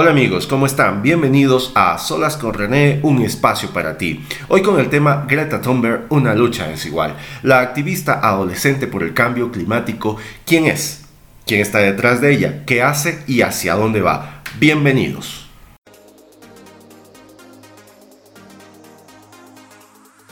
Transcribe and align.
Hola 0.00 0.12
amigos, 0.12 0.46
¿cómo 0.46 0.66
están? 0.66 1.02
Bienvenidos 1.02 1.72
a 1.74 1.98
Solas 1.98 2.36
con 2.36 2.54
René, 2.54 3.00
un 3.02 3.20
espacio 3.20 3.70
para 3.70 3.98
ti. 3.98 4.24
Hoy 4.46 4.62
con 4.62 4.78
el 4.78 4.90
tema 4.90 5.26
Greta 5.28 5.60
Thunberg, 5.60 6.06
una 6.10 6.36
lucha 6.36 6.68
desigual. 6.68 7.16
La 7.42 7.58
activista 7.58 8.20
adolescente 8.20 8.86
por 8.86 9.02
el 9.02 9.12
cambio 9.12 9.50
climático, 9.50 10.16
¿quién 10.46 10.66
es? 10.66 11.04
¿Quién 11.46 11.60
está 11.60 11.78
detrás 11.78 12.20
de 12.20 12.32
ella? 12.32 12.62
¿Qué 12.64 12.80
hace 12.80 13.24
y 13.26 13.40
hacia 13.40 13.74
dónde 13.74 14.00
va? 14.00 14.44
Bienvenidos. 14.60 15.47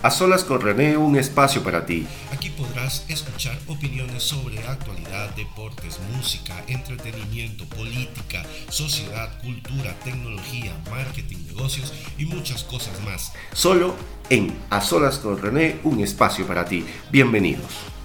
A 0.07 0.11
solas 0.13 0.45
con 0.45 0.61
René, 0.61 0.97
un 0.97 1.17
espacio 1.17 1.65
para 1.65 1.85
ti. 1.85 2.07
Aquí 2.33 2.51
podrás 2.51 3.05
escuchar 3.09 3.59
opiniones 3.67 4.23
sobre 4.23 4.57
actualidad, 4.61 5.35
deportes, 5.35 5.99
música, 6.15 6.55
entretenimiento, 6.69 7.65
política, 7.65 8.45
sociedad, 8.69 9.37
cultura, 9.43 9.99
tecnología, 10.05 10.73
marketing, 10.89 11.39
negocios 11.49 11.93
y 12.17 12.25
muchas 12.25 12.63
cosas 12.63 12.95
más. 13.05 13.33
Solo 13.53 13.97
en 14.31 14.57
A 14.71 14.81
solas 14.81 15.19
con 15.19 15.43
René, 15.43 15.81
un 15.83 15.99
espacio 15.99 16.47
para 16.47 16.65
ti. 16.67 16.87
Bienvenidos. 17.11 17.96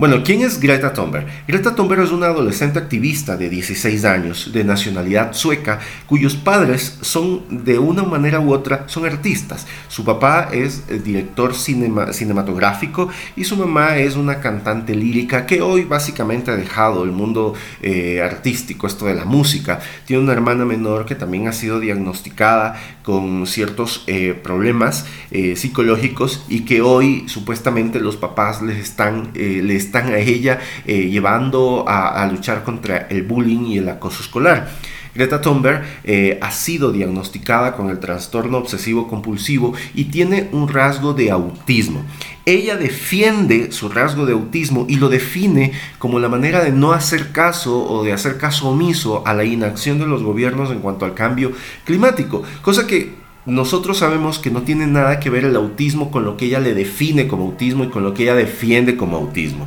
Bueno, 0.00 0.22
¿quién 0.24 0.40
es 0.40 0.58
Greta 0.58 0.94
Thunberg? 0.94 1.26
Greta 1.46 1.74
Thunberg 1.74 2.04
es 2.04 2.10
una 2.10 2.28
adolescente 2.28 2.78
activista 2.78 3.36
de 3.36 3.50
16 3.50 4.06
años, 4.06 4.50
de 4.50 4.64
nacionalidad 4.64 5.34
sueca, 5.34 5.78
cuyos 6.06 6.36
padres 6.36 6.96
son 7.02 7.42
de 7.50 7.78
una 7.78 8.02
manera 8.04 8.40
u 8.40 8.54
otra 8.54 8.84
son 8.86 9.04
artistas. 9.04 9.66
Su 9.88 10.02
papá 10.02 10.48
es 10.52 11.04
director 11.04 11.54
cinematográfico 11.54 13.10
y 13.36 13.44
su 13.44 13.58
mamá 13.58 13.98
es 13.98 14.16
una 14.16 14.40
cantante 14.40 14.94
lírica 14.94 15.44
que 15.44 15.60
hoy 15.60 15.84
básicamente 15.84 16.50
ha 16.50 16.56
dejado 16.56 17.04
el 17.04 17.12
mundo 17.12 17.52
eh, 17.82 18.22
artístico, 18.22 18.86
esto 18.86 19.04
de 19.04 19.12
la 19.12 19.26
música. 19.26 19.80
Tiene 20.06 20.22
una 20.22 20.32
hermana 20.32 20.64
menor 20.64 21.04
que 21.04 21.14
también 21.14 21.46
ha 21.46 21.52
sido 21.52 21.78
diagnosticada 21.78 22.80
con 23.02 23.46
ciertos 23.46 24.04
eh, 24.06 24.32
problemas 24.32 25.04
eh, 25.30 25.56
psicológicos 25.56 26.42
y 26.48 26.60
que 26.60 26.80
hoy 26.80 27.24
supuestamente 27.28 28.00
los 28.00 28.16
papás 28.16 28.62
les 28.62 28.78
están, 28.78 29.32
les 29.34 29.89
están 29.90 30.12
a 30.12 30.18
ella 30.18 30.60
eh, 30.86 31.08
llevando 31.10 31.84
a, 31.88 32.24
luchar 32.30 32.62
contra 32.62 33.08
el 33.10 33.24
bullying 33.24 33.66
y 33.66 33.78
el 33.78 33.88
acoso 33.88 34.22
escolar. 34.22 34.70
Greta 35.12 35.40
Thunberg 35.40 35.82
eh, 36.04 36.38
ha 36.40 36.52
sido 36.52 36.92
diagnosticada 36.92 37.74
con 37.74 37.90
el 37.90 37.98
trastorno 37.98 38.58
obsesivo 38.58 39.08
compulsivo 39.08 39.74
y 39.92 40.04
tiene 40.04 40.48
un 40.52 40.68
rasgo 40.68 41.12
de 41.12 41.32
autismo. 41.32 42.04
Ella 42.46 42.76
defiende 42.76 43.72
su 43.72 43.88
rasgo 43.88 44.24
de 44.24 44.34
autismo 44.34 44.86
y 44.88 44.96
lo 44.96 45.08
define 45.08 45.72
como 45.98 46.20
la 46.20 46.28
manera 46.28 46.62
de 46.62 46.70
no 46.70 46.92
hacer 46.92 47.32
caso 47.32 47.84
o 47.84 48.04
de 48.04 48.12
hacer 48.12 48.38
caso 48.38 48.68
omiso 48.68 49.26
a 49.26 49.34
la 49.34 49.42
inacción 49.42 49.98
de 49.98 50.06
los 50.06 50.22
gobiernos 50.22 50.70
en 50.70 50.78
cuanto 50.78 51.04
al 51.04 51.14
cambio 51.14 51.50
climático, 51.84 52.44
cosa 52.62 52.86
que 52.86 53.19
nosotros 53.50 53.98
sabemos 53.98 54.38
que 54.38 54.50
no 54.50 54.62
tiene 54.62 54.86
nada 54.86 55.20
que 55.20 55.28
ver 55.28 55.44
el 55.44 55.56
autismo 55.56 56.10
con 56.10 56.24
lo 56.24 56.36
que 56.36 56.46
ella 56.46 56.60
le 56.60 56.74
define 56.74 57.26
como 57.26 57.44
autismo 57.44 57.84
y 57.84 57.88
con 57.88 58.04
lo 58.04 58.14
que 58.14 58.22
ella 58.22 58.34
defiende 58.34 58.96
como 58.96 59.16
autismo. 59.16 59.66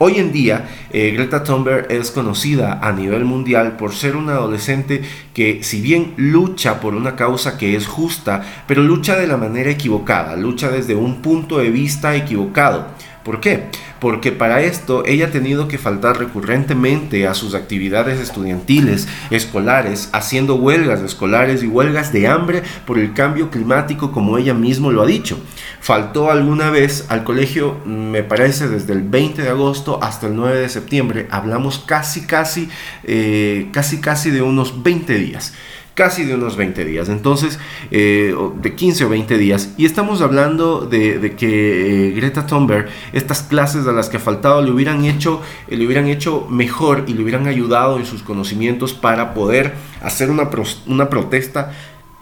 Hoy 0.00 0.18
en 0.18 0.30
día, 0.30 0.68
eh, 0.92 1.10
Greta 1.10 1.42
Thunberg 1.42 1.90
es 1.90 2.12
conocida 2.12 2.78
a 2.80 2.92
nivel 2.92 3.24
mundial 3.24 3.76
por 3.76 3.92
ser 3.92 4.14
una 4.14 4.34
adolescente 4.34 5.02
que 5.34 5.64
si 5.64 5.80
bien 5.80 6.14
lucha 6.16 6.78
por 6.78 6.94
una 6.94 7.16
causa 7.16 7.58
que 7.58 7.74
es 7.74 7.88
justa, 7.88 8.44
pero 8.68 8.84
lucha 8.84 9.16
de 9.16 9.26
la 9.26 9.36
manera 9.36 9.70
equivocada, 9.70 10.36
lucha 10.36 10.70
desde 10.70 10.94
un 10.94 11.20
punto 11.20 11.58
de 11.58 11.70
vista 11.70 12.14
equivocado. 12.14 12.86
¿Por 13.28 13.40
qué? 13.40 13.64
Porque 14.00 14.32
para 14.32 14.62
esto 14.62 15.02
ella 15.04 15.26
ha 15.26 15.30
tenido 15.30 15.68
que 15.68 15.76
faltar 15.76 16.18
recurrentemente 16.18 17.26
a 17.26 17.34
sus 17.34 17.54
actividades 17.54 18.20
estudiantiles, 18.20 19.06
escolares, 19.28 20.08
haciendo 20.14 20.54
huelgas 20.54 21.02
escolares 21.02 21.62
y 21.62 21.66
huelgas 21.66 22.10
de 22.10 22.26
hambre 22.26 22.62
por 22.86 22.98
el 22.98 23.12
cambio 23.12 23.50
climático 23.50 24.12
como 24.12 24.38
ella 24.38 24.54
mismo 24.54 24.90
lo 24.92 25.02
ha 25.02 25.06
dicho. 25.06 25.38
Faltó 25.78 26.30
alguna 26.30 26.70
vez 26.70 27.04
al 27.10 27.22
colegio, 27.22 27.82
me 27.84 28.22
parece, 28.22 28.66
desde 28.66 28.94
el 28.94 29.02
20 29.02 29.42
de 29.42 29.50
agosto 29.50 30.02
hasta 30.02 30.26
el 30.26 30.34
9 30.34 30.60
de 30.60 30.68
septiembre. 30.70 31.26
Hablamos 31.30 31.80
casi, 31.80 32.22
casi, 32.22 32.70
eh, 33.04 33.68
casi, 33.74 34.00
casi 34.00 34.30
de 34.30 34.40
unos 34.40 34.82
20 34.82 35.18
días 35.18 35.52
casi 35.98 36.24
de 36.24 36.36
unos 36.36 36.56
20 36.56 36.84
días, 36.84 37.08
entonces 37.08 37.58
eh, 37.90 38.32
de 38.62 38.74
15 38.76 39.06
o 39.06 39.08
20 39.08 39.36
días, 39.36 39.70
y 39.76 39.84
estamos 39.84 40.22
hablando 40.22 40.82
de, 40.82 41.34
que 41.36 42.10
eh, 42.10 42.12
Greta 42.12 42.46
Thunberg, 42.46 42.86
estas 43.12 43.42
clases 43.42 43.84
a 43.88 43.90
las 43.90 44.08
que 44.08 44.18
ha 44.18 44.20
faltado 44.20 44.62
le 44.62 44.70
hubieran 44.70 45.04
hecho, 45.04 45.42
eh, 45.66 45.76
le 45.76 45.84
hubieran 45.84 46.06
hecho 46.06 46.46
mejor 46.48 47.02
y 47.08 47.14
le 47.14 47.24
hubieran 47.24 47.48
ayudado 47.48 47.98
en 47.98 48.06
sus 48.06 48.22
conocimientos 48.22 48.94
para 48.94 49.34
poder 49.34 49.74
hacer 50.00 50.30
una, 50.30 50.48
una 50.86 51.10
protesta 51.10 51.72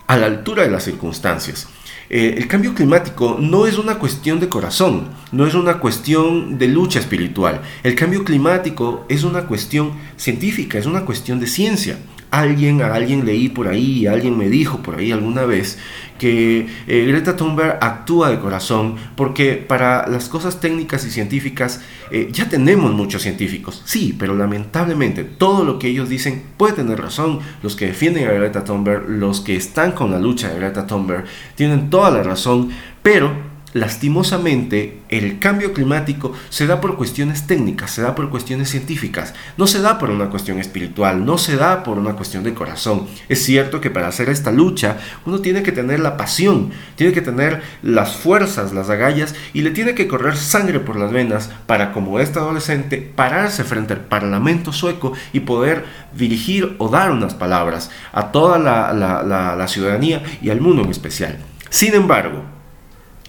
a 0.06 0.16
la 0.16 0.24
altura 0.24 0.62
de 0.62 0.70
las 0.70 0.84
circunstancias. 0.84 1.68
el 2.08 2.46
cambio 2.48 2.72
climático 2.72 3.36
no 3.38 3.66
es 3.66 3.76
una 3.76 3.98
cuestión 3.98 4.40
de 4.40 4.48
corazón, 4.48 5.08
no 5.32 5.46
es 5.46 5.54
una 5.54 5.80
cuestión 5.80 6.56
de 6.56 6.68
lucha 6.68 6.98
espiritual. 6.98 7.60
El 7.82 7.94
cambio 7.94 8.24
climático 8.24 9.04
es 9.10 9.22
una 9.22 9.42
cuestión 9.42 9.92
científica, 10.16 10.78
es 10.78 10.86
una 10.86 11.04
cuestión 11.04 11.40
de 11.40 11.46
ciencia 11.46 11.98
alguien, 12.30 12.82
alguien 12.82 13.24
leí 13.24 13.48
por 13.48 13.68
ahí, 13.68 14.06
alguien 14.06 14.36
me 14.36 14.48
dijo 14.48 14.78
por 14.78 14.96
ahí 14.96 15.12
alguna 15.12 15.44
vez 15.44 15.78
que 16.18 16.66
eh, 16.86 17.04
Greta 17.06 17.36
Thunberg 17.36 17.78
actúa 17.80 18.30
de 18.30 18.38
corazón 18.38 18.96
porque 19.16 19.54
para 19.54 20.06
las 20.08 20.28
cosas 20.28 20.60
técnicas 20.60 21.04
y 21.04 21.10
científicas 21.10 21.82
eh, 22.10 22.28
ya 22.32 22.48
tenemos 22.48 22.92
muchos 22.92 23.22
científicos, 23.22 23.82
sí, 23.84 24.14
pero 24.18 24.34
lamentablemente 24.34 25.24
todo 25.24 25.64
lo 25.64 25.78
que 25.78 25.88
ellos 25.88 26.08
dicen 26.08 26.42
puede 26.56 26.74
tener 26.74 27.00
razón. 27.00 27.40
Los 27.62 27.76
que 27.76 27.86
defienden 27.86 28.28
a 28.28 28.32
Greta 28.32 28.64
Thunberg, 28.64 29.08
los 29.08 29.40
que 29.40 29.56
están 29.56 29.92
con 29.92 30.10
la 30.10 30.18
lucha 30.18 30.48
de 30.48 30.58
Greta 30.58 30.86
Thunberg, 30.86 31.24
tienen 31.54 31.90
toda 31.90 32.10
la 32.10 32.22
razón, 32.22 32.70
pero 33.02 33.55
lastimosamente, 33.76 35.02
el 35.10 35.38
cambio 35.38 35.74
climático 35.74 36.32
se 36.48 36.66
da 36.66 36.80
por 36.80 36.96
cuestiones 36.96 37.46
técnicas, 37.46 37.90
se 37.90 38.00
da 38.00 38.14
por 38.14 38.30
cuestiones 38.30 38.70
científicas, 38.70 39.34
no 39.58 39.66
se 39.66 39.82
da 39.82 39.98
por 39.98 40.08
una 40.08 40.30
cuestión 40.30 40.58
espiritual, 40.58 41.26
no 41.26 41.36
se 41.36 41.56
da 41.56 41.82
por 41.82 41.98
una 41.98 42.14
cuestión 42.14 42.42
de 42.42 42.54
corazón. 42.54 43.06
Es 43.28 43.44
cierto 43.44 43.82
que 43.82 43.90
para 43.90 44.08
hacer 44.08 44.30
esta 44.30 44.50
lucha 44.50 44.96
uno 45.26 45.40
tiene 45.40 45.62
que 45.62 45.72
tener 45.72 46.00
la 46.00 46.16
pasión, 46.16 46.70
tiene 46.94 47.12
que 47.12 47.20
tener 47.20 47.60
las 47.82 48.16
fuerzas, 48.16 48.72
las 48.72 48.88
agallas 48.88 49.34
y 49.52 49.60
le 49.60 49.72
tiene 49.72 49.94
que 49.94 50.08
correr 50.08 50.38
sangre 50.38 50.80
por 50.80 50.96
las 50.96 51.12
venas 51.12 51.50
para, 51.66 51.92
como 51.92 52.18
este 52.18 52.38
adolescente, 52.38 53.12
pararse 53.14 53.62
frente 53.62 53.92
al 53.92 54.00
Parlamento 54.00 54.72
sueco 54.72 55.12
y 55.34 55.40
poder 55.40 55.84
dirigir 56.16 56.76
o 56.78 56.88
dar 56.88 57.10
unas 57.10 57.34
palabras 57.34 57.90
a 58.12 58.32
toda 58.32 58.58
la, 58.58 58.94
la 58.94 59.68
ciudadanía 59.68 60.22
y 60.40 60.48
al 60.48 60.62
mundo 60.62 60.82
en 60.82 60.90
especial. 60.90 61.36
Sin 61.68 61.94
embargo, 61.94 62.55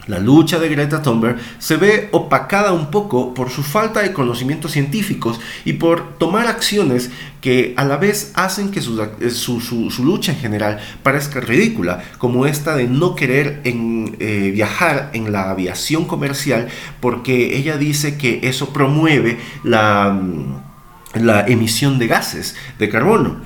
la 0.08 0.20
lucha 0.20 0.60
de 0.60 0.70
Greta 0.70 1.02
Thunberg 1.02 1.38
se 1.60 1.78
ve 1.78 2.10
opacada 2.12 2.72
un 2.74 2.90
poco 2.92 3.34
por 3.34 3.50
su 3.50 3.64
falta 3.64 4.02
de 4.02 4.14
conocimientos 4.14 4.72
científicos 4.72 5.40
y 5.66 5.74
por 5.74 6.18
tomar 6.18 6.48
acciones 6.48 7.12
que 7.42 7.74
a 7.78 7.86
la 7.86 7.98
vez 7.98 8.32
hacen 8.34 8.72
que 8.72 8.82
su, 8.82 9.02
eh, 9.02 10.04
lucha 10.04 10.32
en 10.32 10.40
general 10.40 10.80
parezca 11.04 11.40
ridícula, 11.40 12.04
como 12.18 12.46
esta 12.46 12.76
de 12.76 12.88
no 12.88 13.16
querer 13.16 13.62
eh, 13.64 14.52
viajar 14.54 15.12
en 15.14 15.32
la 15.32 15.52
aviación 15.52 16.06
comercial 16.06 16.68
porque 17.00 17.58
ella 17.58 17.78
dice 17.78 18.18
que 18.18 18.40
eso 18.44 18.74
promueve 18.74 19.38
la, 19.64 20.10
mm, 20.12 21.26
la 21.26 21.46
emisión 21.48 22.00
de 22.00 22.08
gases 22.08 22.56
de 22.80 22.90
carbono. 22.90 23.42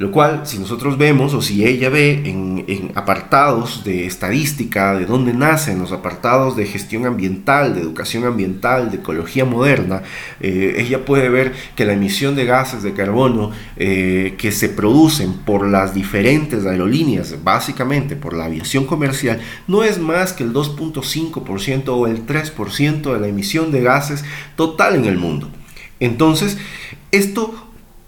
Lo 0.00 0.10
cual, 0.10 0.46
si 0.46 0.58
nosotros 0.58 0.96
vemos 0.96 1.34
o 1.34 1.42
si 1.42 1.62
ella 1.66 1.90
ve 1.90 2.22
en, 2.24 2.90
apartados 2.94 3.84
de 3.84 4.06
estadística, 4.06 4.94
de 4.94 5.04
dónde 5.04 5.34
nacen 5.34 5.78
los 5.78 5.92
apartados 5.92 6.56
de 6.56 6.64
gestión 6.64 7.04
ambiental, 7.04 7.74
de 7.74 7.82
educación 7.82 8.24
ambiental, 8.24 8.90
de 8.90 8.96
ecología 8.96 9.44
moderna, 9.44 10.00
eh, 10.40 10.76
ella 10.78 11.04
puede 11.04 11.28
ver 11.28 11.52
que 11.76 11.84
la 11.84 11.92
emisión 11.92 12.34
de 12.34 12.46
gases 12.46 12.82
de 12.82 12.94
carbono 12.94 13.50
eh, 13.76 14.36
que 14.38 14.52
se 14.52 14.70
producen 14.70 15.34
por 15.34 15.68
las 15.68 15.92
diferentes 15.92 16.64
aerolíneas, 16.64 17.44
básicamente 17.44 18.16
por 18.16 18.32
la 18.32 18.46
aviación 18.46 18.86
comercial, 18.86 19.38
no 19.68 19.82
es 19.82 19.98
más 19.98 20.32
que 20.32 20.44
el 20.44 20.54
2.5% 20.54 21.88
o 21.88 22.06
el 22.06 22.24
3% 22.24 23.12
de 23.12 23.20
la 23.20 23.28
emisión 23.28 23.70
de 23.70 23.82
gases 23.82 24.24
total 24.56 24.94
en 24.94 25.04
el 25.04 25.18
mundo. 25.18 25.50
Entonces, 26.00 26.56
esto 27.12 27.52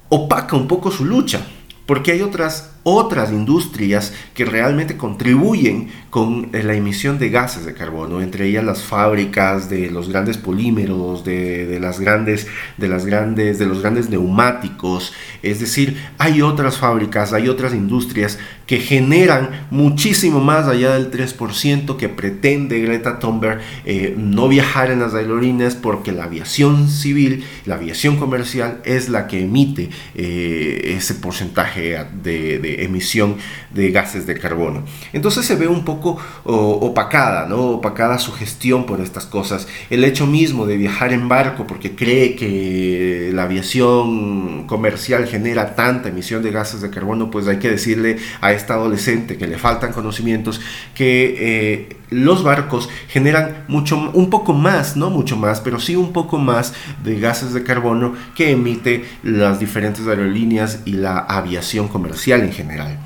opaca 0.09 0.56
un 0.56 0.67
poco 0.69 0.91
su 0.91 1.05
lucha 1.05 1.47
porque 1.87 2.12
hay 2.12 2.23
otras 2.23 2.72
otras 2.84 3.31
industrias 3.31 4.12
que 4.34 4.44
realmente 4.44 4.96
contribuyen 4.96 5.88
con 6.11 6.50
eh, 6.52 6.62
la 6.62 6.75
emisión 6.75 7.19
de 7.19 7.31
gases 7.31 7.64
de 7.64 7.75
carbono, 7.75 8.20
entre 8.20 8.46
ellas 8.46 8.64
las 8.64 8.82
fábricas 8.82 9.70
de 9.70 9.90
los 9.90 10.08
grandes 10.08 10.37
polímeros, 10.37 11.25
de, 11.25 11.79
las 11.81 12.00
grandes, 12.00 12.46
de 12.76 12.88
las 12.88 13.06
grandes, 13.06 13.58
de 13.58 13.67
los 13.67 13.81
grandes 13.81 14.11
neumáticos. 14.11 15.12
Es 15.43 15.61
decir, 15.61 15.96
hay 16.19 16.43
otras 16.43 16.76
fábricas, 16.76 17.32
hay 17.32 17.49
otras 17.49 17.73
industrias 17.73 18.38
que 18.67 18.79
generan 18.79 19.67
muchísimo 19.70 20.40
más 20.40 20.67
allá 20.67 20.94
del 20.94 21.11
3% 21.11 21.96
que 21.96 22.08
pretende 22.08 22.81
Greta 22.81 23.19
Thunberg 23.19 23.61
eh, 23.84 24.14
no 24.17 24.49
viajar 24.49 24.90
en 24.90 25.00
las 25.00 25.14
aerolíneas 25.14 25.75
porque 25.75 26.12
la 26.12 26.25
aviación 26.25 26.88
civil, 26.88 27.44
la 27.67 27.75
aviación 27.75 28.17
comercial 28.17 28.81
es 28.84 29.08
la 29.08 29.26
que 29.26 29.43
emite 29.43 29.90
eh, 30.14 30.94
ese 30.96 31.14
porcentaje 31.14 31.99
de, 32.23 32.72
emisión 32.79 33.37
de 33.71 33.91
gases 33.91 34.27
de 34.27 34.39
carbono. 34.39 34.85
Entonces 35.13 35.47
se 35.47 35.57
ve 35.57 35.69
un 35.69 35.85
poco 35.85 36.19
opacada, 36.45 37.47
¿no? 37.47 37.63
Opacada 37.71 38.19
su 38.19 38.33
gestión 38.33 38.87
por 38.87 39.01
estas 39.01 39.27
cosas. 39.27 39.69
El 39.91 40.05
hecho 40.05 40.27
mismo 40.27 40.67
de 40.67 40.77
viajar 40.77 41.13
en 41.13 41.29
barco 41.29 41.67
porque 41.67 41.95
cree 41.95 42.35
que 42.37 43.31
la 43.33 43.45
aviación 43.45 44.67
comercial 44.67 45.27
genera 45.27 45.75
tanta 45.75 46.09
emisión 46.09 46.43
de 46.43 46.51
gases 46.51 46.81
de 46.81 46.91
carbono, 46.91 47.31
pues 47.31 47.47
hay 47.49 47.59
que 47.59 47.71
decirle 47.71 48.19
a 48.41 48.53
esta 48.53 48.75
adolescente 48.75 49.37
que 49.37 49.47
le 49.47 49.59
faltan 49.59 49.93
conocimientos 49.93 50.61
que 50.95 51.35
eh, 51.39 51.97
los 52.12 52.43
barcos 52.43 52.88
generan 53.09 53.64
mucho, 53.69 54.11
un 54.12 54.31
poco 54.31 54.53
más, 54.53 54.97
no 54.97 55.11
mucho 55.11 55.37
más, 55.37 55.61
pero 55.61 55.81
sí 55.81 55.97
un 55.97 56.12
poco 56.12 56.38
más 56.38 56.75
de 57.03 57.19
gases 57.19 57.53
de 57.53 57.62
carbono 57.62 58.14
que 58.35 58.50
emite 58.50 59.05
las 59.23 59.59
diferentes 59.59 60.06
aerolíneas 60.06 60.81
y 60.85 60.93
la 60.93 61.19
aviación 61.19 61.88
comercial 61.88 62.43
en 62.43 62.53
general. 62.53 62.99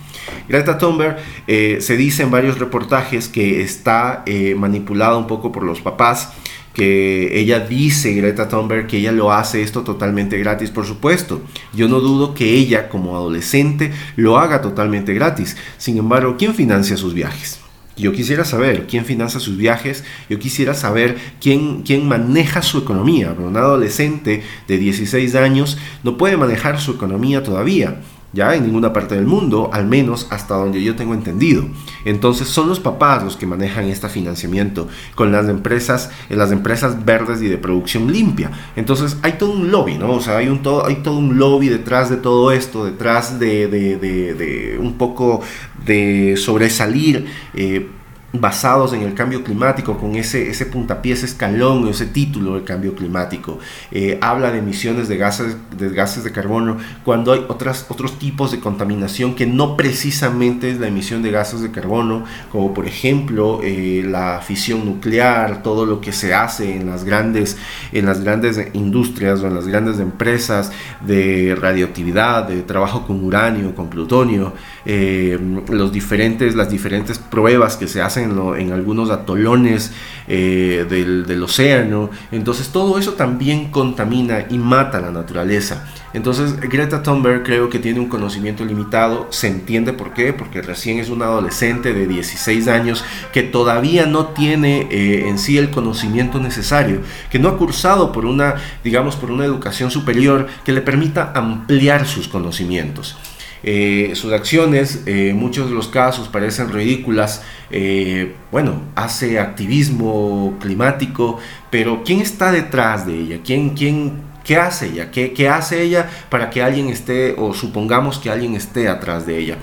Greta 0.49 0.79
Thunberg 0.79 1.17
eh, 1.47 1.79
se 1.81 1.97
dice 1.97 2.23
en 2.23 2.31
varios 2.31 2.59
reportajes 2.59 3.29
que 3.29 3.63
está 3.63 4.23
eh, 4.27 4.55
manipulada 4.57 5.17
un 5.17 5.27
poco 5.27 5.53
por 5.53 5.63
los 5.63 5.81
papás, 5.81 6.33
que 6.77 7.41
ella 7.41 7.61
dice, 7.61 8.13
Greta 8.13 8.49
Thunberg, 8.49 8.87
que 8.87 8.99
ella 8.99 9.11
lo 9.11 9.33
hace 9.33 9.63
esto 9.63 9.83
totalmente 9.83 10.37
gratis, 10.39 10.71
por 10.71 10.85
supuesto. 10.85 11.41
Yo 11.73 11.89
no 11.89 12.01
dudo 12.01 12.35
que 12.35 12.53
ella 12.53 12.91
como 12.91 13.17
adolescente 13.17 13.93
lo 14.17 14.39
haga 14.39 14.61
totalmente 14.61 15.15
gratis. 15.15 15.57
Sin 15.79 15.97
embargo, 15.97 16.37
¿quién 16.39 16.55
financia 16.55 16.99
sus 16.99 17.15
viajes? 17.15 17.66
Yo 17.97 18.13
quisiera 18.13 18.45
saber 18.45 18.87
quién 18.87 19.05
financia 19.05 19.41
sus 19.41 19.57
viajes, 19.57 20.05
yo 20.29 20.39
quisiera 20.39 20.75
saber 20.75 21.17
quién, 21.41 21.83
quién 21.83 22.07
maneja 22.07 22.61
su 22.61 22.79
economía. 22.79 23.33
Pero 23.35 23.49
un 23.49 23.57
adolescente 23.57 24.43
de 24.69 24.79
16 24.79 25.35
años 25.35 25.79
no 26.03 26.19
puede 26.19 26.37
manejar 26.37 26.79
su 26.79 26.93
economía 26.93 27.43
todavía 27.43 28.01
ya 28.37 28.55
en 28.55 28.65
ninguna 28.65 28.93
parte 28.93 29.15
del 29.15 29.27
mundo, 29.27 29.71
al 29.73 29.87
menos 29.87 30.29
hasta 30.31 30.55
donde 30.55 30.83
yo 30.83 30.95
tengo 30.95 31.15
entendido. 31.15 31.65
Entonces 32.05 32.47
son 32.47 32.69
los 32.69 32.79
papás 32.79 33.25
los 33.25 33.37
que 33.37 33.47
manejan 33.47 33.87
este 33.87 34.09
financiamiento 34.09 34.89
con 35.15 35.33
las 35.33 35.49
empresas, 35.49 36.11
las 36.29 36.53
empresas 36.53 37.05
verdes 37.05 37.41
y 37.41 37.49
de 37.49 37.57
producción 37.57 38.13
limpia. 38.13 38.51
Entonces 38.77 39.17
hay 39.23 39.33
todo 39.33 39.53
un 39.53 39.73
lobby, 39.73 39.97
¿no? 39.97 40.13
O 40.13 40.21
sea, 40.21 40.37
hay, 40.37 40.49
un 40.49 40.63
todo, 40.63 40.87
hay 40.87 40.97
todo 40.97 41.17
un 41.17 41.39
lobby 41.39 41.69
detrás 41.69 42.11
de 42.11 42.19
todo 42.19 42.53
esto, 42.53 42.85
detrás 42.85 43.41
de, 43.41 43.69
de, 43.69 44.79
un 44.79 44.99
poco 44.99 45.41
de 45.87 46.37
sobresalir. 46.37 47.27
Eh, 47.55 47.89
basados 48.33 48.93
en 48.93 49.03
el 49.03 49.15
cambio 49.15 49.43
climático, 49.43 49.97
con 49.99 50.17
ese, 50.17 50.51
ese 50.51 50.67
puntapié, 50.67 51.13
ese 51.13 51.27
escalón, 51.27 51.89
ese 51.89 52.07
título 52.07 52.55
del 52.55 52.65
cambio 52.65 52.95
climático. 52.95 53.59
Eh, 53.91 54.19
habla 54.21 54.51
de 54.51 54.59
emisiones 54.59 55.09
de 55.09 55.17
gases, 55.17 55.57
de 55.77 55.91
gases 55.91 56.25
de 56.25 56.33
carbono 56.33 56.77
cuando 57.05 57.33
hay 57.33 57.45
otras, 57.49 57.87
otros 57.89 58.19
tipos 58.19 58.53
de 58.53 58.61
contaminación 58.61 59.35
que 59.35 59.47
no 59.47 59.77
precisamente 59.77 60.71
es 60.71 60.81
la 60.81 60.89
emisión 60.89 61.23
de 61.23 61.31
gases 61.31 61.61
de 61.63 61.71
carbono, 61.71 62.25
como 62.51 62.75
por 62.75 62.87
ejemplo 62.87 63.61
eh, 63.63 64.05
la 64.07 64.41
fisión 64.45 64.85
nuclear, 64.85 65.63
todo 65.63 65.87
lo 65.87 66.01
que 66.01 66.13
se 66.13 66.35
hace 66.35 66.77
en 66.77 66.87
las 66.87 67.05
grandes, 67.05 67.57
en 67.93 68.07
las 68.07 68.23
grandes 68.23 68.61
industrias 68.75 69.41
o 69.41 69.47
en 69.47 69.55
las 69.55 69.67
grandes 69.67 69.99
empresas 69.99 70.73
de 71.07 71.57
radioactividad, 71.59 72.49
de 72.49 72.63
trabajo 72.63 73.07
con 73.07 73.25
uranio, 73.25 73.75
con 73.75 73.89
plutonio, 73.89 74.53
eh, 74.85 75.39
los 75.69 75.93
diferentes, 75.93 76.55
las 76.55 76.71
diferentes 76.71 77.19
pruebas 77.19 77.77
que 77.77 77.89
se 77.89 78.03
hacen 78.03 78.16
en, 78.23 78.73
algunos 78.73 79.11
atolones 79.11 79.93
eh, 80.29 80.87
del, 80.89 81.43
océano. 81.43 82.11
Entonces 82.33 82.69
todo 82.69 82.99
eso 82.99 83.13
también 83.13 83.71
contamina 83.71 84.47
y 84.51 84.59
mata 84.59 85.01
la 85.01 85.11
naturaleza. 85.11 85.87
Entonces 86.15 86.59
Greta 86.61 87.03
Thunberg 87.03 87.43
creo 87.43 87.69
que 87.69 87.79
tiene 87.79 88.01
un 88.01 88.09
conocimiento 88.09 88.65
limitado, 88.65 89.27
se 89.31 89.49
entiende 89.49 89.93
por 89.93 90.15
qué, 90.15 90.33
porque 90.33 90.63
recién 90.63 90.99
es 90.99 91.11
una 91.11 91.27
adolescente 91.27 91.93
de 91.93 92.07
16 92.07 92.69
años 92.69 93.05
que 93.33 93.43
todavía 93.43 94.07
no 94.07 94.29
tiene 94.29 94.89
eh, 94.91 95.29
en 95.29 95.39
sí 95.39 95.59
el 95.59 95.71
conocimiento 95.71 96.41
necesario, 96.41 97.01
que 97.31 97.39
no 97.39 97.49
ha 97.49 97.59
cursado 97.59 98.13
por 98.13 98.25
una, 98.25 98.55
digamos, 98.83 99.17
por 99.17 99.31
una 99.31 99.45
educación 99.45 99.91
superior 99.91 100.47
que 100.65 100.73
le 100.73 100.81
permita 100.81 101.33
ampliar 101.35 102.07
sus 102.07 102.29
conocimientos. 102.29 103.17
Eh, 103.63 104.13
sus 104.15 104.33
acciones, 104.33 105.03
en 105.07 105.37
muchos 105.37 105.69
de 105.69 105.75
los 105.75 105.89
casos, 105.89 106.29
parecen 106.29 106.73
ridículas. 106.73 107.43
Eh, 107.71 108.35
bueno, 108.53 108.83
hace 108.95 109.39
activismo 109.39 110.57
climático, 110.61 111.39
pero 111.71 112.03
¿quién 112.05 112.21
está 112.21 112.53
detrás 112.53 113.07
de 113.07 113.15
ella? 113.19 113.41
¿Quién, 113.45 113.71
quién, 113.71 114.23
¿Qué 114.45 114.57
hace 114.57 114.87
ella? 114.87 115.11
¿Qué, 115.11 115.33
¿Qué 115.33 115.49
hace 115.49 115.83
ella 115.83 116.09
para 116.29 116.51
que 116.51 116.63
alguien 116.63 116.89
esté, 116.89 117.35
o 117.37 117.53
supongamos 117.53 118.19
que 118.19 118.31
alguien 118.31 118.55
esté 118.55 118.89
atrás 118.89 119.27
de 119.27 119.39
ella? 119.39 119.57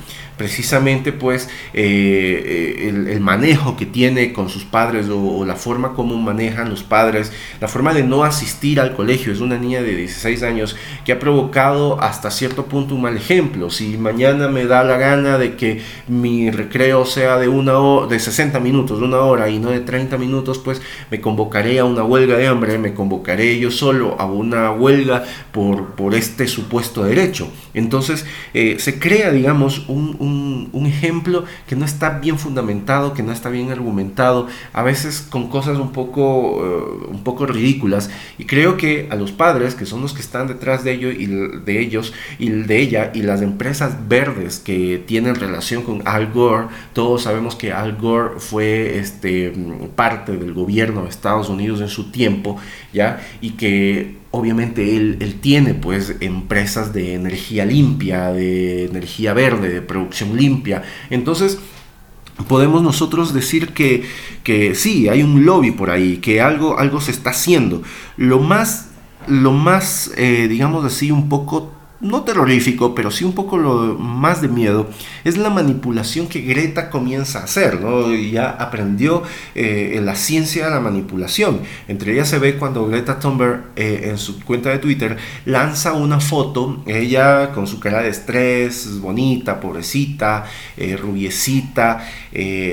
Precisamente 0.43 1.13
pues 1.13 1.47
eh, 1.73 2.89
el, 2.89 3.21
manejo 3.21 3.77
que 3.77 3.85
tiene 3.85 4.33
con 4.33 4.49
sus 4.49 4.65
padres 4.65 5.07
o, 5.09 5.45
la 5.45 5.55
forma 5.55 5.93
como 5.93 6.17
manejan 6.17 6.69
los 6.69 6.83
padres, 6.83 7.31
la 7.61 7.69
forma 7.69 7.93
de 7.93 8.03
no 8.03 8.25
asistir 8.25 8.81
al 8.81 8.93
colegio. 8.93 9.31
Es 9.31 9.39
una 9.39 9.57
niña 9.57 9.81
de 9.81 9.95
16 9.95 10.43
años 10.43 10.75
que 11.05 11.13
ha 11.13 11.19
provocado 11.19 12.01
hasta 12.01 12.29
cierto 12.29 12.65
punto 12.65 12.93
un 12.93 13.03
mal 13.03 13.15
ejemplo. 13.15 13.69
Si 13.69 13.97
mañana 13.97 14.49
me 14.49 14.65
da 14.65 14.83
la 14.83 14.97
gana 14.97 15.37
de 15.37 15.55
que 15.55 15.81
mi 16.09 16.51
recreo 16.51 17.05
sea 17.05 17.37
de, 17.37 17.47
una 17.47 17.77
hora, 17.77 18.07
de 18.07 18.19
60 18.19 18.59
minutos, 18.59 18.99
de 18.99 19.05
una 19.05 19.21
hora 19.21 19.49
y 19.49 19.59
no 19.59 19.69
de 19.69 19.79
30 19.79 20.17
minutos, 20.17 20.59
pues 20.59 20.81
me 21.09 21.21
convocaré 21.21 21.79
a 21.79 21.85
una 21.85 22.03
huelga 22.03 22.35
de 22.35 22.47
hambre, 22.47 22.77
me 22.77 22.93
convocaré 22.93 23.57
yo 23.59 23.71
solo 23.71 24.17
a 24.19 24.25
una 24.25 24.71
huelga 24.71 25.23
por, 25.53 25.91
por 25.91 26.13
este 26.15 26.49
supuesto 26.49 27.05
derecho. 27.05 27.47
Entonces 27.73 28.25
eh, 28.53 28.75
se 28.79 28.99
crea, 28.99 29.31
digamos, 29.31 29.85
un, 29.87 30.17
ejemplo 30.85 31.45
que 31.67 31.75
no 31.75 31.85
está 31.85 32.19
bien 32.19 32.37
fundamentado, 32.37 33.13
que 33.13 33.23
no 33.23 33.31
está 33.31 33.49
bien 33.49 33.71
argumentado, 33.71 34.47
a 34.71 34.83
veces 34.83 35.25
con 35.29 35.49
cosas 35.49 35.77
un 35.77 35.91
poco, 35.91 36.63
eh, 36.63 37.07
un 37.11 37.23
poco 37.23 37.45
ridículas. 37.45 38.09
Y 38.37 38.45
creo 38.45 38.77
que 38.77 39.07
a 39.11 39.15
los 39.15 39.31
padres, 39.31 39.75
que 39.75 39.85
son 39.85 40.01
los 40.01 40.13
que 40.13 40.21
están 40.21 40.47
detrás 40.47 40.83
de, 40.83 40.93
ello 40.93 41.11
y 41.11 41.25
de 41.25 41.79
ellos 41.79 42.13
y 42.39 42.49
de 42.49 42.79
ella, 42.79 43.11
y 43.13 43.21
las 43.21 43.41
empresas 43.41 44.07
verdes 44.07 44.59
que 44.59 45.03
tienen 45.05 45.35
relación 45.35 45.83
con 45.83 46.01
Al 46.05 46.31
Gore, 46.31 46.67
todos 46.93 47.23
sabemos 47.23 47.55
que 47.55 47.71
Al 47.71 47.97
Gore 47.97 48.39
fue 48.39 48.97
este, 48.97 49.53
parte 49.95 50.37
del 50.37 50.53
gobierno 50.53 51.03
de 51.03 51.09
Estados 51.09 51.49
Unidos 51.49 51.81
en 51.81 51.89
su 51.89 52.11
tiempo, 52.11 52.57
¿ya? 52.93 53.21
Y 53.41 53.51
que 53.51 54.22
obviamente 54.35 54.95
él, 54.95 55.17
él, 55.19 55.35
tiene 55.39 55.75
pues 55.75 56.15
empresas 56.19 56.91
de 56.91 57.13
energía 57.13 57.65
limpia, 57.65 58.31
de 58.31 58.85
energía 58.85 59.33
verde, 59.33 59.69
de 59.69 59.81
producción 59.83 60.35
limpia. 60.35 60.81
Entonces 61.11 61.59
podemos 62.47 62.81
nosotros 62.81 63.31
decir 63.31 63.73
que, 63.73 64.03
que 64.43 64.73
sí, 64.73 65.07
hay 65.07 65.21
un 65.21 65.45
lobby 65.45 65.69
por 65.69 65.91
ahí, 65.91 66.17
que 66.17 66.41
algo, 66.41 66.79
algo 66.79 66.99
se 66.99 67.11
está 67.11 67.29
haciendo. 67.29 67.83
Lo 68.17 68.39
más, 68.39 68.89
lo 69.27 69.51
más 69.51 70.11
eh, 70.17 70.47
digamos 70.47 70.83
así, 70.83 71.11
un 71.11 71.29
poco 71.29 71.71
no 72.03 72.23
terrorífico, 72.23 72.93
pero 72.93 73.09
sí 73.09 73.23
un 73.23 73.33
poco 73.33 73.57
lo 73.57 73.95
más 73.97 74.41
de 74.41 74.49
miedo, 74.49 74.89
es 75.23 75.37
la 75.37 75.49
manipulación 75.49 76.27
que 76.27 76.41
Greta 76.41 76.89
comienza 76.89 77.39
a 77.39 77.43
hacer, 77.45 77.79
¿no? 77.79 78.13
Ya 78.13 78.49
aprendió 78.49 79.23
eh, 79.55 79.99
la 80.03 80.15
ciencia 80.15 80.65
de 80.65 80.71
la 80.71 80.81
manipulación. 80.81 81.61
Entre 81.87 82.13
ellas 82.13 82.27
se 82.27 82.39
ve 82.39 82.55
cuando 82.57 82.85
Greta 82.87 83.19
Thunberg 83.19 83.71
eh, 83.75 84.09
en 84.09 84.17
su 84.17 84.43
cuenta 84.43 84.69
de 84.69 84.79
Twitter 84.79 85.17
lanza 85.45 85.93
una 85.93 86.19
foto, 86.19 86.83
ella 86.85 87.51
con 87.53 87.67
su 87.67 87.79
cara 87.79 88.01
de 88.01 88.09
estrés, 88.09 88.99
bonita, 88.99 89.59
pobrecita, 89.61 90.45
eh, 90.77 90.97
rubiecita, 90.97 92.05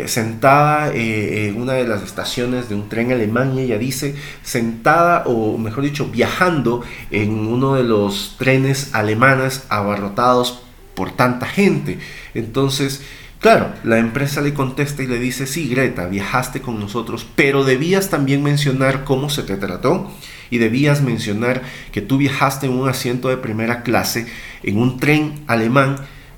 sentada 0.06 0.90
en 0.94 1.60
una 1.60 1.75
de 1.75 1.87
las 1.87 2.02
estaciones 2.02 2.68
de 2.68 2.75
un 2.75 2.88
tren 2.88 3.12
alemán 3.12 3.58
ella 3.58 3.76
dice, 3.76 4.14
sentada 4.42 5.25
o 5.26 5.58
mejor 5.58 5.84
dicho, 5.84 6.06
viajando 6.06 6.82
en 7.10 7.30
uno 7.30 7.75
de 7.75 7.84
los 7.84 8.37
trenes 8.38 8.94
alemanes 8.94 9.20
abarrotados 9.69 10.62
por 10.95 11.12
tanta 11.12 11.47
gente. 11.47 11.99
Entonces, 12.35 13.03
claro, 13.41 13.73
la 13.85 13.99
empresa 13.99 14.41
le 14.41 14.55
contesta 14.55 15.03
y 15.03 15.07
le 15.07 15.19
dice, 15.19 15.47
sí, 15.47 15.69
Greta, 15.69 16.07
viajaste 16.07 16.61
con 16.61 16.79
nosotros, 16.79 17.27
pero 17.35 17.65
debías 17.65 18.11
también 18.11 18.43
mencionar 18.43 19.05
cómo 19.05 19.31
se 19.31 19.43
te 19.43 19.57
trató 19.57 20.11
y 20.50 20.59
debías 20.59 21.00
mencionar 21.00 21.62
que 21.93 22.03
tú 22.03 22.19
viajaste 22.19 22.67
en 22.67 22.73
un 22.73 22.89
asiento 22.89 23.29
de 23.29 23.37
primera 23.37 23.83
clase 23.83 24.27
en 24.62 24.79
un 24.79 24.99
tren 24.99 25.45
alemán 25.47 25.97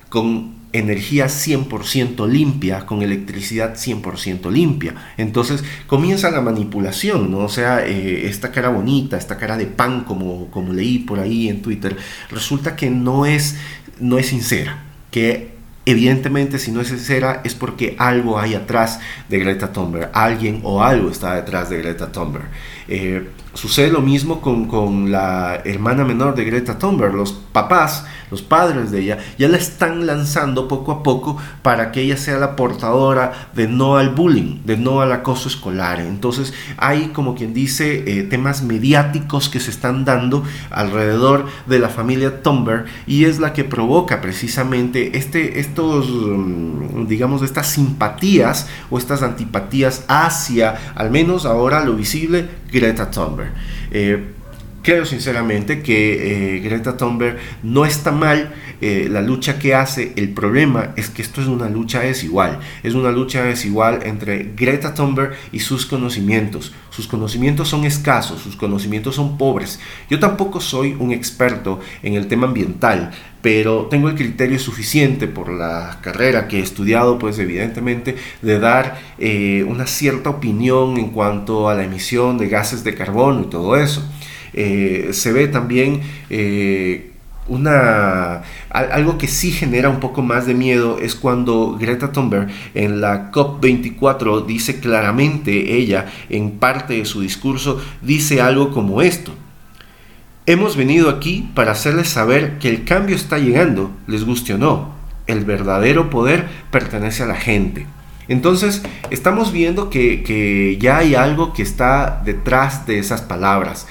con 0.09 0.62
energía 0.73 1.27
100% 1.27 2.29
limpia, 2.29 2.87
con 2.87 3.03
electricidad 3.03 3.75
100% 3.75 4.51
limpia. 4.51 4.95
Entonces 5.17 5.65
comienza 5.87 6.31
la 6.31 6.41
manipulación, 6.41 7.31
¿no? 7.31 7.39
O 7.39 7.49
sea, 7.49 7.87
eh, 7.87 8.27
esta 8.27 8.51
cara 8.51 8.71
bonita, 8.71 9.17
esta 9.17 9.37
cara 9.37 9.57
de 9.57 9.67
pan, 9.67 10.05
como, 10.05 10.51
como 10.51 10.73
leí 10.73 11.01
por 11.01 11.21
ahí 11.21 11.49
en 11.49 11.63
Twitter, 11.63 11.97
resulta 12.31 12.77
que 12.77 12.91
no 12.91 13.27
es, 13.27 13.57
no 14.01 14.19
es 14.19 14.27
sincera, 14.27 14.85
que 15.11 15.53
Evidentemente, 15.85 16.61
si 16.61 16.71
no 16.71 16.81
es 16.81 16.89
sincera, 16.89 17.41
es 17.43 17.55
porque 17.55 17.97
algo 17.99 18.39
hay 18.39 18.55
atrás 18.55 19.01
de 19.29 19.41
Greta 19.41 19.73
Thunberg. 19.73 20.11
Alguien 20.13 20.61
o 20.63 20.81
algo 20.81 21.11
está 21.11 21.35
detrás 21.35 21.71
de 21.71 21.79
Greta 21.79 22.13
Thunberg. 22.13 22.45
Eh, 22.87 23.29
sucede 23.55 23.91
lo 23.91 24.01
mismo 24.01 24.41
con, 24.41 24.67
con, 24.67 25.11
la 25.11 25.57
hermana 25.65 26.05
menor 26.05 26.35
de 26.35 26.45
Greta 26.45 26.79
Thunberg. 26.79 27.15
Los 27.15 27.33
papás, 27.33 28.05
los 28.31 28.43
padres 28.43 28.91
de 28.91 29.01
ella, 29.01 29.19
ya 29.39 29.49
la 29.49 29.59
están 29.59 30.07
lanzando 30.07 30.69
poco 30.69 30.93
a 30.93 31.03
poco 31.03 31.37
para 31.63 31.93
que 31.93 32.01
ella 32.01 32.17
sea 32.17 32.39
la 32.39 32.57
portadora 32.57 33.51
de 33.55 33.69
no 33.69 33.97
al 33.97 34.11
bullying, 34.11 34.63
de 34.65 34.77
no 34.77 35.01
al 35.01 35.13
acoso 35.13 35.49
escolar. 35.49 36.01
Entonces 36.01 36.55
hay, 36.77 37.09
como 37.09 37.35
quien 37.35 37.53
dice, 37.53 38.05
eh, 38.07 38.23
temas 38.23 38.63
mediáticos 38.63 39.49
que 39.49 39.61
se 39.61 39.71
están 39.71 40.05
dando 40.05 40.45
alrededor 40.71 41.47
de 41.67 41.79
la 41.79 41.89
familia 41.89 42.43
Thunberg 42.43 42.87
y 43.07 43.25
es 43.25 43.39
la 43.39 43.53
que 43.53 43.65
provoca 43.65 44.21
precisamente 44.21 45.17
este, 45.17 45.61
estos, 45.61 46.09
mm, 46.09 47.07
digamos, 47.07 47.43
estas 47.43 47.69
simpatías 47.69 48.69
o 48.91 48.99
estas 48.99 49.23
antipatías 49.23 50.05
hacia, 50.09 50.93
al 50.95 51.11
menos 51.11 51.45
ahora 51.45 51.85
lo 51.85 51.95
visible, 51.95 52.49
Greta 52.71 53.11
Thunberg. 53.11 53.42
Eh, 53.91 54.25
creo 54.83 55.07
sinceramente 55.07 55.83
que 55.83 56.57
eh, 56.57 56.61
Greta 56.61 56.97
Thunberg 56.97 57.39
no 57.63 57.85
está 57.85 58.11
mal 58.13 58.53
eh, 58.85 59.07
la 59.09 59.23
lucha 59.23 59.61
que 59.61 59.77
hace. 59.77 60.13
El 60.17 60.31
problema 60.31 60.93
es 60.97 61.09
que 61.09 61.23
esto 61.23 61.41
es 61.41 61.47
una 61.47 61.69
lucha 61.69 62.01
desigual. 62.01 62.59
Es 62.83 62.95
una 62.95 63.13
lucha 63.13 63.45
desigual 63.45 64.01
entre 64.03 64.55
Greta 64.57 64.93
Thunberg 64.93 65.35
y 65.53 65.61
sus 65.61 65.87
conocimientos. 65.87 66.75
Sus 66.91 67.07
conocimientos 67.07 67.69
son 67.69 67.85
escasos, 67.85 68.43
sus 68.43 68.57
conocimientos 68.57 69.15
son 69.15 69.39
pobres. 69.39 69.79
Yo 70.11 70.19
tampoco 70.19 70.61
soy 70.61 70.97
un 70.99 71.13
experto 71.13 71.79
en 72.03 72.15
el 72.15 72.27
tema 72.27 72.49
ambiental, 72.49 73.13
pero 73.41 73.87
tengo 73.87 74.09
el 74.09 74.17
criterio 74.17 74.59
suficiente 74.59 75.29
por 75.29 75.53
la 75.53 76.01
carrera 76.03 76.49
que 76.49 76.59
he 76.59 76.63
estudiado, 76.63 77.21
pues 77.21 77.39
evidentemente, 77.39 78.17
de 78.43 78.59
dar 78.59 78.99
eh, 79.17 79.65
una 79.65 79.87
cierta 79.87 80.31
opinión 80.31 80.97
en 80.99 81.11
cuanto 81.11 81.69
a 81.69 81.77
la 81.77 81.85
emisión 81.85 82.37
de 82.37 82.49
gases 82.49 82.83
de 82.83 82.97
carbono 82.97 83.43
y 83.43 83.47
todo 83.47 83.77
eso. 83.77 84.03
Eh, 84.55 85.11
se 85.13 85.31
ve 85.31 85.47
también 85.47 86.01
una, 87.49 88.43
algo 88.73 89.19
que 89.19 89.29
sí 89.29 89.53
genera 89.53 89.91
un 89.91 90.01
poco 90.01 90.23
más 90.23 90.47
de 90.47 90.55
miedo 90.55 90.99
es 90.99 91.15
cuando 91.15 91.77
Greta 91.79 92.11
Thunberg 92.11 92.49
en 92.75 93.03
la 93.03 93.31
COP24 93.31 94.47
dice 94.47 94.81
claramente, 94.81 95.77
ella 95.77 96.07
en 96.31 96.53
parte 96.53 96.95
de 96.95 97.05
su 97.05 97.21
discurso, 97.21 97.83
dice 98.01 98.41
algo 98.41 98.73
como 98.73 99.03
esto. 99.03 99.33
Hemos 100.47 100.77
venido 100.77 101.11
aquí 101.11 101.51
para 101.55 101.73
hacerles 101.73 102.09
saber 102.09 102.59
que 102.59 102.71
el 102.71 102.85
cambio 102.85 103.15
está 103.15 103.39
llegando, 103.39 103.91
les 104.07 104.25
guste 104.25 104.55
o 104.55 104.59
no. 104.59 104.91
El 105.27 105.45
verdadero 105.45 106.09
poder 106.11 106.49
pertenece 106.71 107.23
a 107.23 107.27
la 107.27 107.37
gente. 107.37 107.87
Entonces, 108.27 108.83
estamos 109.11 109.53
viendo 109.53 109.91
que, 109.91 110.23
que 110.23 110.79
ya 110.81 110.99
hay 110.99 111.15
algo 111.15 111.53
que 111.53 111.63
está 111.63 112.23
detrás 112.25 112.87
de 112.87 112.99
esas 112.99 113.21
palabras. 113.21 113.87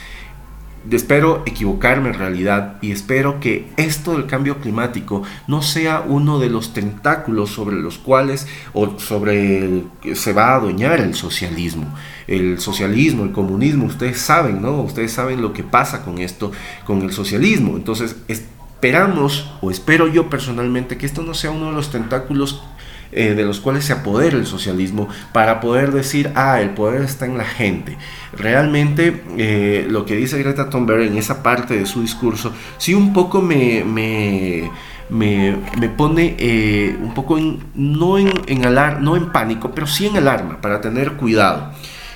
Espero 0.89 1.43
equivocarme 1.45 2.09
en 2.09 2.15
realidad 2.15 2.77
y 2.81 2.91
espero 2.91 3.39
que 3.39 3.67
esto 3.77 4.13
del 4.13 4.25
cambio 4.25 4.57
climático 4.57 5.21
no 5.47 5.61
sea 5.61 6.03
uno 6.05 6.39
de 6.39 6.49
los 6.49 6.73
tentáculos 6.73 7.51
sobre 7.51 7.75
los 7.75 7.99
cuales 7.99 8.47
o 8.73 8.97
sobre 8.97 9.59
el 9.59 9.83
que 10.01 10.15
se 10.15 10.33
va 10.33 10.49
a 10.49 10.55
adueñar 10.55 10.99
el 10.99 11.13
socialismo. 11.13 11.93
El 12.25 12.59
socialismo, 12.59 13.23
el 13.23 13.31
comunismo, 13.31 13.85
ustedes 13.85 14.19
saben, 14.19 14.61
¿no? 14.61 14.81
Ustedes 14.81 15.11
saben 15.11 15.41
lo 15.41 15.53
que 15.53 15.63
pasa 15.63 16.03
con 16.03 16.17
esto, 16.17 16.51
con 16.85 17.03
el 17.03 17.11
socialismo. 17.11 17.77
Entonces, 17.77 18.15
esperamos 18.27 19.51
o 19.61 19.69
espero 19.69 20.07
yo 20.07 20.31
personalmente 20.31 20.97
que 20.97 21.05
esto 21.05 21.21
no 21.21 21.35
sea 21.35 21.51
uno 21.51 21.67
de 21.67 21.73
los 21.73 21.91
tentáculos 21.91 22.63
eh, 23.11 23.33
de 23.33 23.43
los 23.43 23.59
cuales 23.59 23.85
se 23.85 23.93
apodera 23.93 24.37
el 24.37 24.45
socialismo 24.45 25.07
para 25.33 25.59
poder 25.59 25.91
decir, 25.91 26.31
ah, 26.35 26.61
el 26.61 26.71
poder 26.71 27.01
está 27.01 27.25
en 27.25 27.37
la 27.37 27.45
gente. 27.45 27.97
Realmente 28.33 29.23
eh, 29.37 29.85
lo 29.89 30.05
que 30.05 30.15
dice 30.15 30.39
Greta 30.39 30.69
Thunberg 30.69 31.01
en 31.01 31.17
esa 31.17 31.43
parte 31.43 31.77
de 31.77 31.85
su 31.85 32.01
discurso, 32.01 32.53
sí 32.77 32.93
un 32.93 33.11
poco 33.13 33.41
me, 33.41 33.83
me, 33.83 34.69
me, 35.09 35.89
pone 35.89 36.35
eh, 36.39 36.97
un 37.01 37.13
poco 37.13 37.37
en, 37.37 37.59
no, 37.75 38.17
en, 38.17 38.31
en 38.47 38.65
alar, 38.65 39.01
no 39.01 39.17
en 39.17 39.31
pánico, 39.31 39.71
pero 39.71 39.87
sí 39.87 40.07
en 40.07 40.17
alarma, 40.17 40.61
para 40.61 40.79
tener 40.79 41.13
cuidado. 41.13 41.73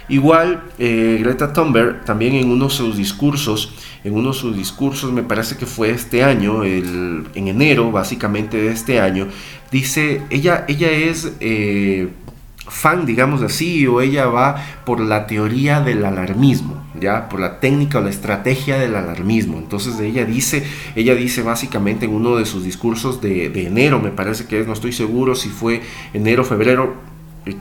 Igual, 0.08 0.62
Greta 0.78 1.52
Thunberg 1.52 2.06
también 2.06 2.36
en 2.36 2.50
uno 2.52 2.66
de 2.66 2.72
sus 2.72 2.96
discursos, 2.96 3.74
en 4.04 4.14
uno 4.14 4.30
de 4.30 4.38
sus 4.38 4.56
discursos, 4.56 5.12
me 5.12 5.24
parece 5.24 5.58
que 5.58 5.66
fue 5.66 5.90
este 5.90 6.24
año, 6.24 6.64
en 6.64 7.26
enero 7.34 7.92
básicamente 7.92 8.58
de 8.58 8.72
este 8.72 9.00
año, 9.00 9.28
dice, 9.72 10.22
ella, 10.30 10.64
ella 10.68 10.92
es 10.92 11.34
eh, 11.40 12.10
fan, 12.68 13.06
digamos 13.08 13.42
así, 13.42 13.88
o 13.88 14.02
ella 14.02 14.28
va 14.28 14.64
por 14.86 15.00
la 15.00 15.26
teoría 15.26 15.82
del 15.82 16.06
alarmismo, 16.06 16.84
ya, 17.00 17.28
por 17.28 17.40
la 17.40 17.60
técnica 17.60 17.98
o 17.98 18.02
la 18.02 18.12
estrategia 18.12 18.78
del 18.78 18.96
alarmismo. 18.96 19.58
Entonces 19.58 20.00
ella 20.00 20.24
dice, 20.24 20.64
ella 20.96 21.16
dice 21.16 21.42
básicamente 21.42 22.06
en 22.06 22.14
uno 22.14 22.36
de 22.36 22.46
sus 22.46 22.64
discursos 22.64 23.22
de, 23.22 23.50
de 23.50 23.66
enero, 23.66 24.00
me 24.00 24.12
parece 24.12 24.46
que 24.46 24.60
es, 24.62 24.68
no 24.68 24.74
estoy 24.74 24.94
seguro 24.94 25.34
si 25.34 25.50
fue 25.50 25.82
enero, 26.14 26.44
febrero, 26.44 27.15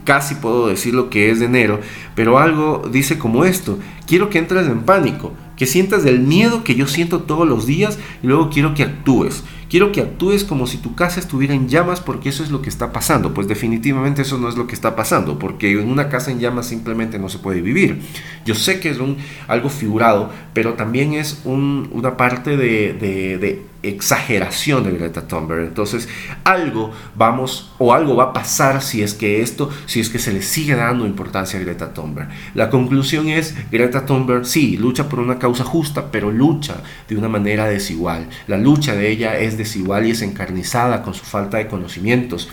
casi 0.05 0.37
puedo 0.37 0.69
decir 0.69 0.95
lo 0.95 1.11
que 1.11 1.31
es 1.31 1.41
de 1.41 1.47
enero, 1.47 1.81
pero 2.15 2.39
algo 2.39 2.89
dice 2.91 3.19
como 3.19 3.45
esto, 3.45 3.79
quiero 4.07 4.31
que 4.31 4.39
entres 4.39 4.67
en 4.67 4.83
pánico, 4.83 5.33
que 5.57 5.67
sientas 5.67 6.05
el 6.05 6.21
miedo 6.21 6.65
que 6.65 6.75
yo 6.75 6.87
siento 6.87 7.21
todos 7.21 7.47
los 7.47 7.67
días 7.67 7.99
y 8.23 8.27
luego 8.27 8.51
quiero 8.51 8.75
que 8.75 8.83
actúes. 8.83 9.45
Quiero 9.69 9.93
que 9.93 10.01
actúes 10.01 10.45
como 10.45 10.67
si 10.67 10.79
tu 10.79 10.95
casa 10.95 11.19
estuviera 11.19 11.55
en 11.55 11.69
llamas 11.69 12.01
porque 12.01 12.29
eso 12.29 12.45
es 12.45 12.51
lo 12.51 12.63
que 12.63 12.69
está 12.69 12.93
pasando. 12.93 13.35
Pues 13.35 13.49
definitivamente 13.49 14.23
eso 14.23 14.39
no 14.39 14.49
es 14.49 14.57
lo 14.57 14.67
que 14.67 14.75
está 14.75 14.95
pasando 14.95 15.39
porque 15.39 15.73
en 15.73 15.89
una 15.89 16.09
casa 16.09 16.31
en 16.31 16.39
llamas 16.39 16.67
simplemente 16.67 17.19
no 17.19 17.29
se 17.29 17.39
puede 17.39 17.61
vivir. 17.61 18.01
Yo 18.45 18.55
sé 18.55 18.79
que 18.79 18.91
es 18.91 18.99
un, 18.99 19.17
algo 19.49 19.71
figurado, 19.71 20.31
pero 20.53 20.75
también 20.75 21.15
es 21.15 21.43
una 21.45 22.17
parte 22.17 22.57
de 22.57 23.63
exageración 23.89 24.85
de 24.85 24.93
Greta 24.93 25.27
Thunberg. 25.27 25.65
Entonces, 25.65 26.09
algo 26.45 26.93
vamos 27.15 27.73
o 27.79 27.93
algo 27.93 28.17
va 28.17 28.25
a 28.25 28.33
pasar 28.33 28.83
si 28.83 29.03
es 29.03 29.15
que 29.15 29.43
esto, 29.43 29.71
si 29.87 30.01
es 30.01 30.09
que 30.09 30.19
se 30.19 30.33
le 30.33 30.43
sigue 30.43 30.75
dando 30.75 31.07
importancia 31.07 31.59
a 31.59 31.63
Greta 31.63 31.93
Thunberg. 31.93 32.29
La 32.55 32.71
conclusión 32.71 33.29
es, 33.29 33.55
Greta 33.71 34.07
Thunberg 34.07 34.47
sí, 34.47 34.77
lucha 34.77 35.09
por 35.09 35.21
una 35.21 35.39
causa 35.39 35.65
justa, 35.65 36.11
pero 36.11 36.31
lucha 36.31 36.77
de 37.09 37.17
una 37.17 37.29
manera 37.29 37.67
desigual. 37.67 38.29
La 38.47 38.59
lucha 38.59 38.95
de 38.95 39.11
ella 39.11 39.39
es 39.39 39.57
desigual 39.57 40.07
y 40.07 40.11
es 40.11 40.23
encarnizada 40.23 41.03
con 41.03 41.15
su 41.15 41.25
falta 41.25 41.59
de 41.59 41.69
conocimientos 41.69 42.49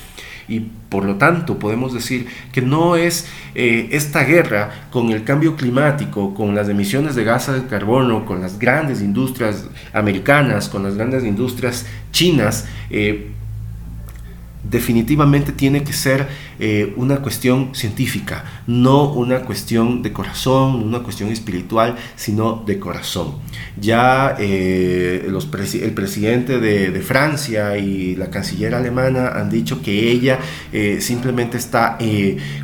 y 0.52 0.70
por 0.90 1.06
lo 1.06 1.16
tanto 1.16 1.58
podemos 1.58 1.94
decir 1.94 2.28
que 2.52 2.62
no 2.62 2.98
es 2.98 3.26
eh, 3.56 3.88
esta 3.94 4.26
guerra 4.26 4.88
con 4.92 5.10
el 5.12 5.24
cambio 5.24 5.56
climático, 5.56 6.34
con 6.34 6.54
las 6.54 6.68
emisiones 6.68 7.16
de 7.16 7.24
gases 7.24 7.56
de 7.56 7.68
carbono, 7.68 8.26
con 8.26 8.42
las 8.42 8.60
grandes 8.60 9.02
industrias 9.02 9.70
americanas, 9.94 10.68
con 10.68 10.84
las 10.84 10.96
grandes 10.96 11.24
industrias 11.24 11.86
chinas, 12.12 12.68
eh, 12.90 13.32
definitivamente 14.64 15.52
tiene 15.52 15.84
que 15.84 15.94
ser 15.94 16.28
eh, 16.60 16.94
una 16.96 17.22
cuestión 17.22 17.74
científica, 17.74 18.44
no 18.68 19.12
una 19.12 19.42
cuestión 19.42 20.04
de 20.04 20.14
corazón, 20.14 20.76
una 20.84 21.00
cuestión 21.00 21.30
espiritual, 21.30 21.96
sino 22.16 22.64
de 22.66 22.80
corazón. 22.80 23.36
Ya 23.80 24.36
eh, 24.40 25.28
los 25.30 25.50
el 25.74 25.94
presidente 25.94 26.60
de, 26.60 27.02
Francia 27.02 27.78
y 27.78 28.16
la 28.16 28.30
canciller 28.30 28.76
alemana 28.76 29.30
han 29.30 29.50
dicho 29.50 29.82
que 29.82 30.12
ella 30.12 30.40
eh, 30.72 31.00
simplemente 31.02 31.58
está 31.58 31.98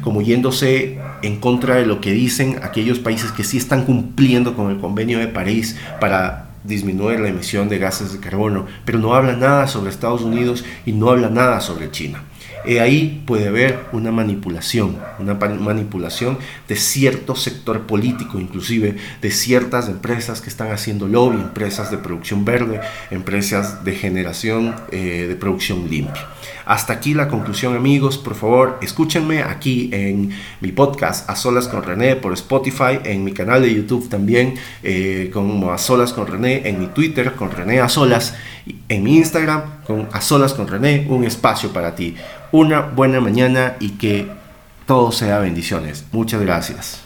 como 0.01 0.21
yéndose 0.21 0.99
en 1.23 1.39
contra 1.39 1.75
de 1.75 1.85
lo 1.85 1.99
que 1.99 2.11
dicen 2.11 2.59
aquellos 2.61 2.99
países 2.99 3.31
que 3.31 3.43
sí 3.43 3.57
están 3.57 3.83
cumpliendo 3.85 4.55
con 4.55 4.69
el 4.69 4.77
convenio 4.77 5.17
de 5.19 5.27
París 5.27 5.75
para 5.99 6.46
disminuir 6.63 7.19
la 7.19 7.29
emisión 7.29 7.69
de 7.69 7.77
gases 7.77 8.13
de 8.13 8.19
carbono, 8.19 8.65
pero 8.85 8.99
no 8.99 9.13
habla 9.13 9.35
nada 9.35 9.67
sobre 9.67 9.89
Estados 9.89 10.21
Unidos 10.21 10.65
y 10.85 10.91
no 10.91 11.09
habla 11.09 11.29
nada 11.29 11.61
sobre 11.61 11.91
China. 11.91 12.23
Y 12.67 12.79
ahí 12.79 13.23
puede 13.25 13.47
haber 13.47 13.79
una 13.93 14.11
manipulación, 14.11 14.97
una 15.19 15.35
manipulación 15.35 16.37
de 16.67 16.75
cierto 16.75 17.33
sector 17.35 17.87
político, 17.87 18.39
inclusive 18.39 18.97
de 19.21 19.31
ciertas 19.31 19.87
empresas 19.87 20.41
que 20.41 20.49
están 20.49 20.71
haciendo 20.71 21.07
lobby, 21.07 21.37
empresas 21.37 21.91
de 21.91 21.97
producción 21.97 22.43
verde, 22.43 22.81
empresas 23.09 23.85
de 23.85 23.95
generación 23.95 24.75
eh, 24.91 25.27
de 25.29 25.35
producción 25.35 25.89
limpia. 25.89 26.27
Hasta 26.65 26.91
aquí 26.91 27.13
la 27.13 27.29
conclusión 27.29 27.77
amigos, 27.77 28.17
por 28.17 28.35
favor 28.35 28.77
escúchenme 28.81 29.41
aquí 29.41 29.89
en 29.93 30.31
mi 30.59 30.73
podcast 30.73 31.29
A 31.29 31.35
Solas 31.37 31.69
con 31.69 31.83
René 31.83 32.17
por 32.17 32.33
Spotify, 32.33 32.99
en 33.05 33.23
mi 33.23 33.31
canal 33.31 33.61
de 33.61 33.73
YouTube 33.73 34.09
también 34.09 34.55
eh, 34.83 35.29
como 35.31 35.71
A 35.71 35.77
Solas 35.77 36.11
con 36.11 36.27
René, 36.27 36.67
en 36.67 36.81
mi 36.81 36.87
Twitter 36.87 37.33
con 37.35 37.51
René 37.51 37.79
A 37.79 37.87
Solas, 37.87 38.35
en 38.89 39.03
mi 39.03 39.15
Instagram 39.15 39.76
con 39.87 40.09
A 40.11 40.19
Solas 40.19 40.53
con 40.53 40.67
René, 40.67 41.07
un 41.09 41.23
espacio 41.23 41.71
para 41.71 41.95
ti. 41.95 42.15
Una 42.51 42.81
buena 42.81 43.21
mañana 43.21 43.77
y 43.79 43.91
que 43.91 44.29
todo 44.85 45.13
sea 45.13 45.39
bendiciones. 45.39 46.05
Muchas 46.11 46.41
gracias. 46.41 47.01